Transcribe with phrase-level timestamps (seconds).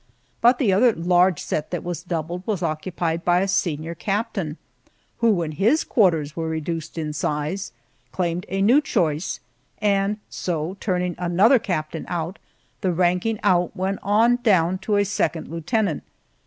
[0.41, 4.57] But the other large set that was doubled was occupied by a senior captain,
[5.19, 7.71] who, when his quarters were reduced in size,
[8.11, 9.41] claimed a new choice,
[9.77, 12.39] and so, turning another captain out,
[12.81, 16.01] the ranking out went on down to a second lieutenant.